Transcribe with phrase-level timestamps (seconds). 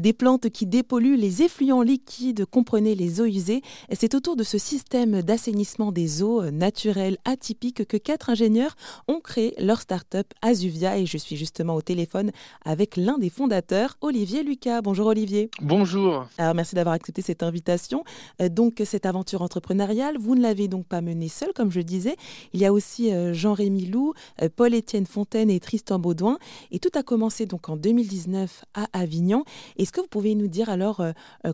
[0.00, 3.62] des plantes qui dépolluent les effluents liquides, comprenez les eaux usées.
[3.92, 8.76] C'est autour de ce système d'assainissement des eaux naturelles atypiques que quatre ingénieurs
[9.08, 12.30] ont créé leur start-up Azuvia et je suis justement au téléphone
[12.64, 14.82] avec l'un des fondateurs, Olivier Lucas.
[14.82, 15.50] Bonjour Olivier.
[15.60, 16.26] Bonjour.
[16.38, 18.04] Alors merci d'avoir accepté cette invitation.
[18.40, 22.16] Euh, donc cette aventure entrepreneuriale, vous ne l'avez donc pas menée seule comme je disais.
[22.52, 26.38] Il y a aussi euh, Jean-Rémy Lou, euh, Paul-Étienne Fontaine et Tristan Baudouin
[26.70, 29.44] et tout a commencé donc en 2019 à Avignon.
[29.86, 31.00] Est-ce que vous pouvez nous dire alors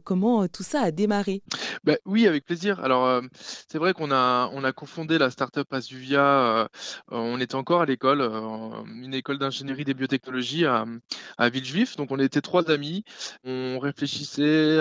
[0.05, 1.43] comment tout ça a démarré?
[1.85, 2.81] Bah, Oui, avec plaisir.
[2.81, 3.21] Alors
[3.69, 6.71] c'est vrai qu'on a on a confondé la start-up Azuvia
[7.11, 10.87] on était encore à l'école, une école d'ingénierie des biotechnologies à,
[11.37, 11.97] à Villejuif.
[11.97, 13.05] Donc on était trois amis.
[13.45, 14.81] On réfléchissait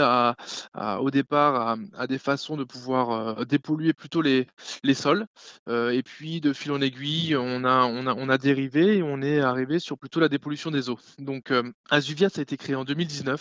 [1.00, 4.48] au départ à, des façons de pouvoir euh, dépolluer plutôt les,
[4.84, 5.26] les sols.
[5.68, 9.04] Euh, et puis de fil en aiguille, on a, on, a, on a dérivé et
[9.04, 11.00] on est arrivé sur plutôt la dépollution des eaux.
[11.20, 13.41] Donc euh, Azuvia, ça a été créé en 2019.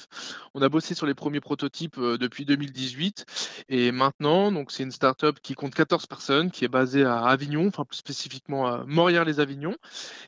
[0.54, 3.24] On a bossé sur les premiers prototypes depuis 2018.
[3.68, 7.68] Et maintenant, donc c'est une start-up qui compte 14 personnes, qui est basée à Avignon,
[7.68, 9.76] enfin plus spécifiquement à Morières-les-Avignon.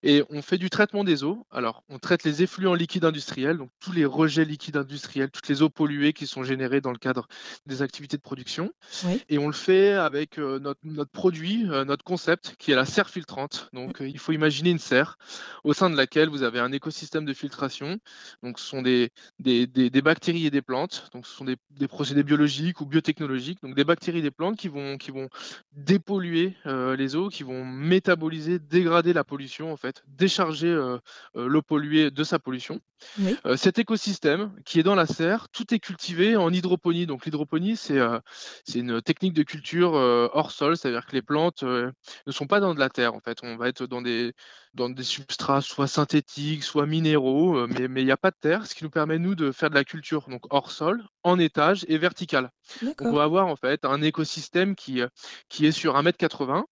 [0.03, 1.47] Et on fait du traitement des eaux.
[1.51, 5.63] Alors, on traite les effluents liquides industriels, donc tous les rejets liquides industriels, toutes les
[5.63, 7.29] eaux polluées qui sont générées dans le cadre
[7.67, 8.73] des activités de production.
[9.29, 13.11] Et on le fait avec euh, notre, produit, euh, notre concept, qui est la serre
[13.11, 13.69] filtrante.
[13.73, 15.19] Donc, euh, il faut imaginer une serre
[15.65, 17.99] au sein de laquelle vous avez un écosystème de filtration.
[18.43, 19.52] Donc, ce sont des, des,
[20.03, 21.09] bactéries et des plantes.
[21.13, 23.63] Donc, ce sont des, procédés biologiques ou biotechnologiques.
[23.63, 25.29] Donc, des bactéries et des plantes qui vont, qui vont
[25.73, 30.73] dépolluer les eaux, qui vont métaboliser, dégrader la pollution, en fait, décharger
[31.35, 32.81] l'eau polluée de sa pollution.
[33.57, 37.07] Cet écosystème qui est dans la serre, tout est cultivé en hydroponie.
[37.07, 37.99] Donc l'hydroponie, c'est
[38.75, 41.93] une technique de culture hors sol, c'est-à-dire que les plantes ne
[42.33, 43.15] sont pas dans de la terre.
[43.15, 44.33] En fait, on va être dans des,
[44.75, 48.75] dans des substrats soit synthétiques, soit minéraux, mais il n'y a pas de terre, ce
[48.75, 51.99] qui nous permet, nous, de faire de la culture donc hors sol, en étage et
[51.99, 52.51] vertical.
[53.01, 55.03] on va avoir en fait un écosystème qui,
[55.49, 56.65] qui est sur 1m80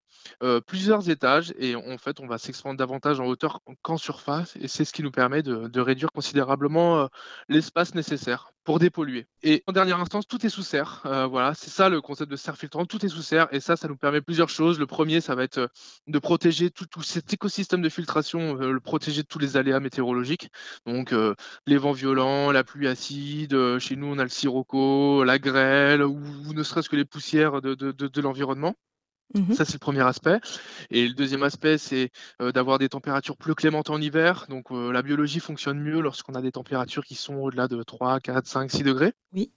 [0.67, 4.85] plusieurs étages et en fait on va s'expandre davantage en hauteur qu'en surface et c'est
[4.85, 7.09] ce qui nous permet de, réduire considérablement
[7.49, 9.27] l'espace nécessaire pour dépolluer.
[9.43, 11.01] Et en dernière instance, tout est sous serre.
[11.31, 13.89] voilà, c'est ça le concept de serre filtrante, tout est sous serre et ça, ça
[13.89, 14.79] nous permet plusieurs choses.
[14.79, 15.71] Le premier, ça va être
[16.07, 20.51] de protéger tout, cet écosystème de filtration, le protéger de tous les aléas météorologiques.
[20.87, 21.15] Donc
[21.67, 26.21] les vents violents, la pluie acide, chez nous on a le sirocco, la grêle ou,
[26.53, 28.75] ne serait-ce que les poussières de l'environnement.
[29.35, 30.41] Mmh Ça, c'est le premier aspect.
[30.91, 32.11] Et le deuxième aspect, c'est
[32.41, 34.47] d'avoir des températures plus clémentes en hiver.
[34.49, 38.47] Donc, la biologie fonctionne mieux lorsqu'on a des températures qui sont au-delà de 3, 4,
[38.47, 39.13] 5, 6 degrés.
[39.33, 39.53] Oui.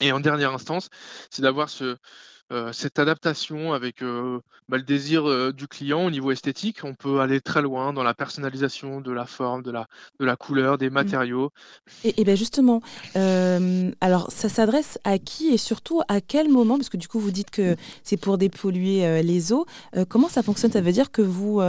[0.00, 0.90] Et en dernière instance,
[1.30, 1.96] c'est d'avoir ce, euh,
[2.72, 6.78] cette adaptation avec euh, bah, le désir euh, du client au niveau esthétique.
[6.82, 9.86] On peut aller très loin dans la personnalisation de la forme, de la,
[10.18, 10.92] de la couleur, des mmh.
[10.94, 11.50] matériaux.
[12.04, 12.80] Et, bien justement,
[13.14, 16.76] alors ça s'adresse à qui et surtout à quel moment?
[16.76, 19.66] Parce que du coup, vous dites que c'est pour dépolluer les eaux.
[20.08, 20.72] comment ça fonctionne?
[20.72, 21.60] Ça veut dire que, vous,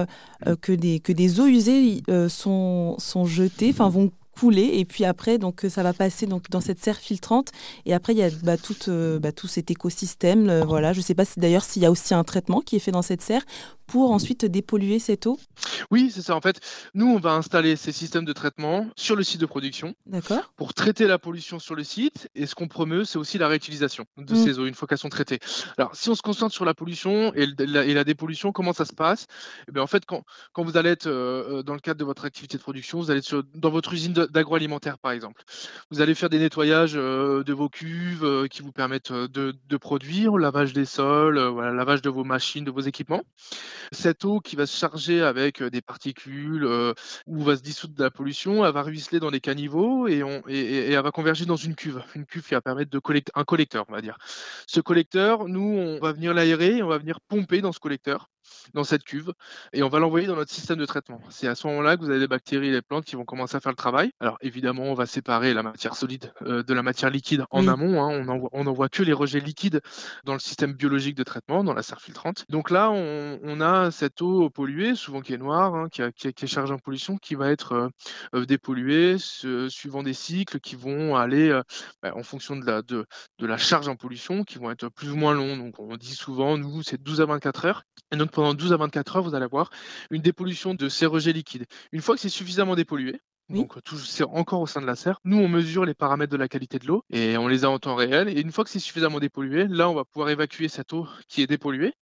[0.62, 4.12] que, des, que des eaux usées sont, sont jetées, enfin vont
[4.48, 7.50] et puis après donc ça va passer dans cette serre filtrante.
[7.86, 10.94] Et après il y a bah, tout, euh, bah, tout cet écosystème euh, voilà.
[10.94, 13.22] Je sais pas d'ailleurs s'il y a aussi un traitement qui est fait dans cette
[13.22, 13.44] serre
[13.90, 15.40] pour ensuite dépolluer cette eau
[15.92, 16.36] Oui, c'est ça.
[16.36, 16.60] En fait,
[16.94, 19.96] nous, on va installer ces systèmes de traitement sur le site de production
[20.56, 22.30] pour traiter la pollution sur le site.
[22.36, 24.46] Et ce qu'on promeut, c'est aussi la réutilisation de mmh.
[24.46, 25.40] ces eaux une fois qu'elles sont traitées.
[25.78, 29.26] Alors, si on se concentre sur la pollution et la, dépollution, comment ça se passe?
[29.68, 30.24] Eh bien, En fait, quand,
[30.54, 33.20] quand, vous allez être euh, dans le cadre de votre activité de production, vous allez
[33.20, 35.42] être dans votre usine d'agroalimentaire, par exemple.
[35.90, 39.78] Vous allez faire des nettoyages euh, de vos cuves euh, qui vous permettent de, de,
[39.78, 43.24] produire, lavage des sols, voilà, lavage de vos machines, de vos équipements.
[43.92, 46.68] Cette eau qui va se charger avec des particules
[47.28, 50.42] ou va se dissoudre de la pollution, elle va ruisseler dans les caniveaux et, on,
[50.48, 53.44] et, elle va converger dans une cuve, une cuve qui va permettre de collecter un
[53.44, 54.18] collecteur, on va dire.
[54.68, 58.30] Ce collecteur, nous, on va venir l'aérer, on va venir pomper dans ce collecteur
[58.74, 59.34] dans cette cuve
[59.74, 61.20] et on va l'envoyer dans notre système de traitement.
[61.30, 63.56] C'est à ce moment-là que vous avez les bactéries et les plantes qui vont commencer
[63.56, 64.12] à faire le travail.
[64.20, 68.04] Alors évidemment, on va séparer la matière solide euh, de la matière liquide en amont.
[68.04, 68.26] Hein.
[68.52, 69.82] On n'envoie que les rejets liquides
[70.26, 72.46] dans le système biologique de traitement, dans la serre filtrante.
[72.50, 76.74] Donc là, on, a cette eau polluée, souvent qui est noire, hein, qui, est chargée
[76.74, 77.90] en pollution, qui va être euh,
[78.36, 81.60] euh, dépolluée suivant des cycles qui vont aller
[82.02, 83.06] bah, en fonction de la, de,
[83.40, 85.58] de la charge en pollution, qui vont être plus ou moins longs.
[85.58, 87.84] Donc on dit souvent, nous, c'est 12 à 24 heures.
[88.12, 89.70] Et donc pendant 12 à 24 heures, vous allez avoir
[90.12, 91.66] une dépollution de ces rejets liquides.
[91.92, 93.20] Une fois que c'est suffisamment dépollué,
[93.50, 95.20] donc c'est encore au sein de la serre.
[95.24, 97.80] Nous, on mesure les paramètres de la qualité de l'eau et on les a en
[97.80, 98.30] temps réel.
[98.30, 101.42] Et une fois que c'est suffisamment dépollué, là, on va pouvoir évacuer cette eau qui
[101.42, 101.94] est dépolluée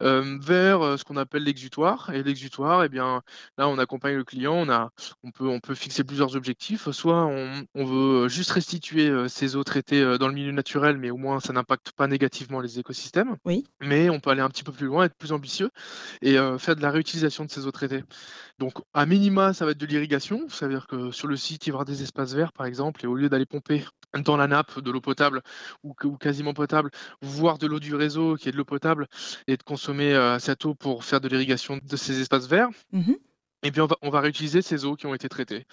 [0.00, 2.10] vers ce qu'on appelle l'exutoire.
[2.14, 3.22] Et l'exutoire, eh bien,
[3.58, 4.54] là, on accompagne le client.
[4.54, 4.90] On, a,
[5.22, 6.90] on, peut, on peut fixer plusieurs objectifs.
[6.90, 11.16] Soit on, on veut juste restituer ces eaux traitées dans le milieu naturel, mais au
[11.16, 13.36] moins ça n'impacte pas négativement les écosystèmes.
[13.44, 13.64] Oui.
[13.80, 15.70] Mais on peut aller un petit peu plus loin, être plus ambitieux
[16.20, 18.04] et faire de la réutilisation de ces eaux traitées.
[18.58, 20.48] Donc, à minima, ça va être de l'irrigation.
[20.48, 23.04] Ça veut dire que sur le site, il y aura des espaces verts, par exemple,
[23.04, 23.84] et au lieu d'aller pomper
[24.18, 25.42] dans la nappe de l'eau potable
[25.82, 26.90] ou, quasiment potable,
[27.20, 29.08] voire de l'eau du réseau qui est de l'eau potable,
[29.46, 33.12] et de consommer euh, cette eau pour faire de l'irrigation de ces espaces verts, mmh
[33.64, 35.66] et bien on va réutiliser ces eaux qui ont été traitées.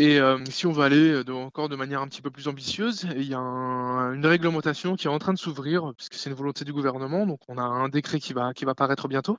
[0.00, 3.06] Et euh, si on veut aller euh, encore de manière un petit peu plus ambitieuse,
[3.16, 6.64] il y a une réglementation qui est en train de s'ouvrir, puisque c'est une volonté
[6.64, 9.36] du gouvernement, donc on a un décret qui va, qui va paraître bientôt,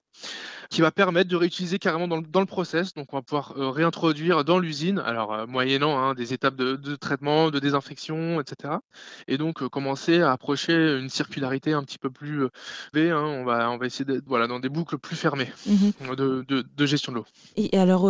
[0.69, 3.55] qui va permettre de réutiliser carrément dans le, dans le process, donc on va pouvoir
[3.57, 8.75] euh, réintroduire dans l'usine, alors moyennant hein, des étapes de, de, traitement, de désinfection, etc.
[9.27, 12.47] Et donc commencer à approcher une circularité un petit peu plus
[12.93, 16.15] V, hein, on, va, on va essayer d'être voilà, dans des boucles plus fermées mmh
[16.15, 17.25] de, de, gestion de l'eau.
[17.55, 18.03] Et alors,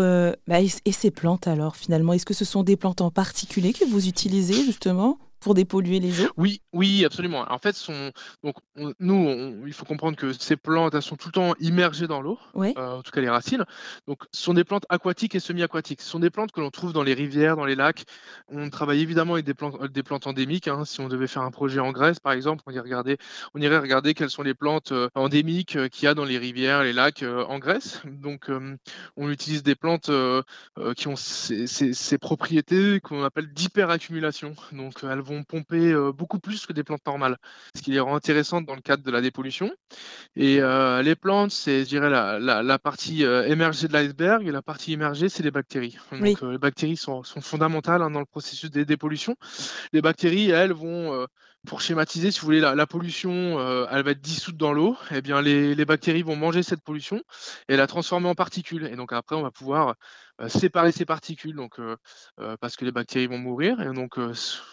[0.48, 3.86] bah, et ces plantes alors finalement, est-ce que ce sont des plantes en particulier que
[3.86, 5.18] vous utilisez justement?
[5.42, 7.46] Pour dépolluer les eaux Oui, oui, absolument.
[7.50, 8.12] En fait, sont,
[8.44, 8.56] donc,
[9.00, 12.40] nous, il faut comprendre que ces plantes, elles sont tout le temps immergées dans l'eau,
[12.56, 13.66] euh, en tout cas les racines.
[14.08, 16.02] Donc, ce sont des plantes aquatiques et semi-aquatiques.
[16.02, 18.06] Ce sont des plantes que l'on trouve dans les rivières, dans les lacs.
[18.50, 20.68] On travaille évidemment avec des plantes, euh, des plantes endémiques.
[20.68, 20.86] Hein.
[20.86, 23.18] Si on devait faire un projet en Grèce, par exemple, on irait regarder,
[23.56, 26.84] on irait regarder quelles sont les plantes euh, endémiques qu'il y a dans les rivières,
[26.84, 28.02] les lacs en Grèce.
[28.06, 28.50] Donc,
[29.18, 30.12] on utilise des plantes
[30.96, 34.56] qui ont ces, ces propriétés qu'on appelle d'hyperaccumulation.
[34.72, 37.38] Donc, elles vont pomper beaucoup plus que des plantes normales,
[37.76, 39.72] ce qui les rend intéressantes dans le cadre de la dépollution.
[40.36, 40.60] Et
[41.04, 45.44] les plantes, c'est, je dirais, la, partie émergée de l'iceberg, et la partie immergée, c'est
[45.44, 45.98] les bactéries.
[46.12, 49.36] Donc, les bactéries sont, fondamentales hein, dans le processus des dépollutions.
[49.94, 51.28] Les bactéries, elles, vont
[51.68, 54.98] pour schématiser, si vous voulez, la, pollution, elle va être dissoute dans l'eau.
[55.12, 57.22] et eh bien, les, les, bactéries vont manger cette pollution
[57.70, 58.86] et la transformer en particules.
[58.92, 59.96] Et donc après, on va pouvoir
[60.48, 61.80] séparer ces particules, donc
[62.60, 63.82] parce que les bactéries vont mourir.
[63.82, 64.16] Et donc,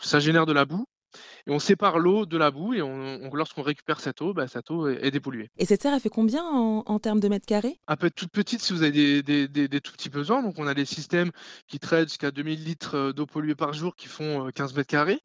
[0.02, 0.86] ça génère de la boue
[1.46, 4.70] et on sépare l'eau de la boue et on, lorsqu'on récupère cette eau, bah, cette
[4.70, 5.50] eau est, dépolluée.
[5.58, 7.78] Et cette serre, elle fait combien en, termes de mètres carrés?
[7.88, 10.42] Elle peut être toute petite si vous avez des, des, tout petits besoins.
[10.42, 11.30] Donc on a des systèmes
[11.66, 14.90] qui traitent jusqu'à 2000 litres euh, d'eau polluée par jour qui font 15 euh, mètres
[14.90, 15.20] carrés.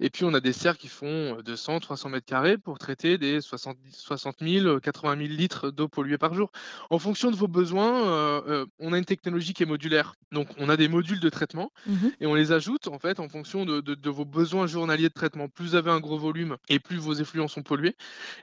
[0.00, 3.40] Et puis on a des serres qui font 200, 300 mètres carrés pour traiter des
[3.40, 6.50] 60, 60 000, 80 000 litres d'eau polluée par jour.
[6.90, 10.14] En fonction de vos besoins, euh, on a une technologie qui est modulaire.
[10.32, 13.28] Donc on a des modules de traitement mmh et on les ajoute en fait en
[13.28, 15.37] fonction de, de vos besoins journaliers de traitement.
[15.46, 17.94] Plus vous avez un gros volume et plus vos effluents sont pollués, et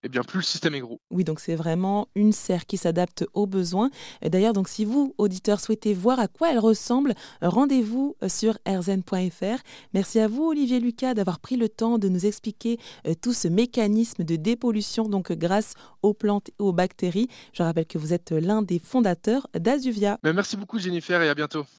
[0.03, 1.01] eh bien plus le système est gros.
[1.11, 3.89] Oui, donc c'est vraiment une serre qui s'adapte aux besoins.
[4.21, 9.61] D'ailleurs, donc si vous, auditeurs, souhaitez voir à quoi elle ressemble, rendez-vous euh, sur erzen.fr.
[9.93, 12.77] Merci à vous, Olivier Lucas, d'avoir pris le temps de nous expliquer
[13.07, 17.27] euh, tout ce mécanisme de dépollution, donc grâce aux plantes et aux bactéries.
[17.53, 20.19] Je rappelle que vous êtes l'un des fondateurs d'Azuvia.
[20.23, 21.65] Merci beaucoup, Jennifer, et à bientôt.